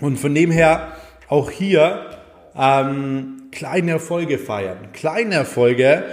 [0.00, 0.92] Und von dem her
[1.28, 2.06] auch hier
[2.56, 4.78] ähm, kleine Erfolge feiern.
[4.92, 6.04] Kleine Erfolge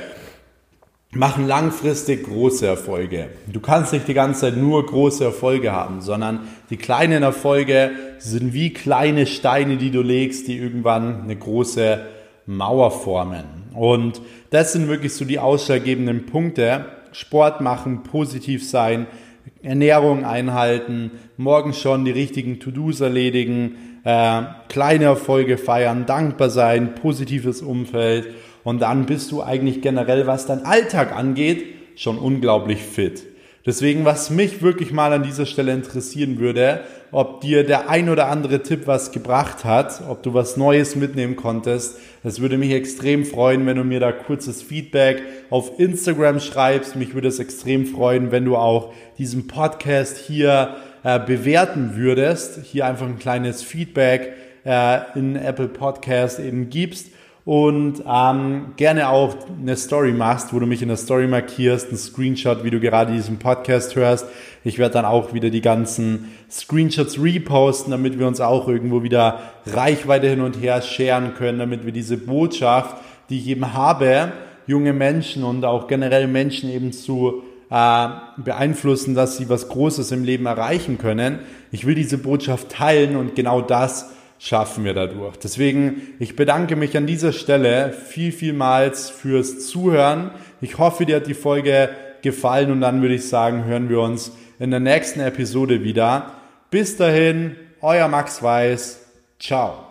[1.15, 3.29] machen langfristig große Erfolge.
[3.47, 8.53] Du kannst nicht die ganze Zeit nur große Erfolge haben, sondern die kleinen Erfolge sind
[8.53, 12.01] wie kleine Steine, die du legst, die irgendwann eine große
[12.45, 13.45] Mauer formen.
[13.73, 16.85] Und das sind wirklich so die ausschlaggebenden Punkte.
[17.11, 19.07] Sport machen, positiv sein,
[19.63, 27.61] Ernährung einhalten, morgen schon die richtigen To-Dos erledigen, äh, kleine Erfolge feiern, dankbar sein, positives
[27.61, 28.27] Umfeld
[28.65, 31.63] und dann bist du eigentlich generell, was dein Alltag angeht,
[31.95, 33.23] schon unglaublich fit.
[33.63, 38.27] Deswegen, was mich wirklich mal an dieser Stelle interessieren würde, ob dir der ein oder
[38.27, 41.97] andere Tipp was gebracht hat, ob du was Neues mitnehmen konntest.
[42.23, 46.95] Es würde mich extrem freuen, wenn du mir da kurzes Feedback auf Instagram schreibst.
[46.95, 52.61] Mich würde es extrem freuen, wenn du auch diesen Podcast hier äh, bewerten würdest.
[52.63, 57.14] Hier einfach ein kleines Feedback äh, in Apple Podcast eben gibst
[57.45, 61.97] und ähm, gerne auch eine Story machst, wo du mich in der Story markierst, ein
[61.97, 64.25] Screenshot, wie du gerade diesen Podcast hörst.
[64.63, 69.41] Ich werde dann auch wieder die ganzen Screenshots reposten, damit wir uns auch irgendwo wieder
[69.67, 72.95] Reichweite hin und her scheren können, damit wir diese Botschaft,
[73.29, 74.31] die ich eben habe,
[74.65, 80.23] junge Menschen und auch generell Menschen eben zu äh, beeinflussen, dass sie was Großes im
[80.23, 81.37] Leben erreichen können.
[81.71, 84.09] Ich will diese Botschaft teilen und genau das
[84.39, 85.37] schaffen wir dadurch.
[85.37, 90.31] Deswegen, ich bedanke mich an dieser Stelle viel, vielmals fürs Zuhören.
[90.61, 91.89] Ich hoffe, dir hat die Folge
[92.21, 96.31] gefallen und dann würde ich sagen, hören wir uns in der nächsten Episode wieder.
[96.71, 99.05] Bis dahin, euer Max Weiß.
[99.39, 99.84] Ciao.